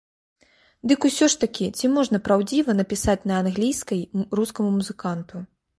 Дык 0.91 0.99
усё 1.09 1.25
ж 1.33 1.43
такі, 1.43 1.65
ці 1.81 1.91
можна 1.97 2.23
праўдзіва 2.29 2.71
напісаць 2.81 3.19
на 3.33 3.41
англійскай 3.45 4.01
рускаму 4.41 4.69
музыканту? 4.81 5.37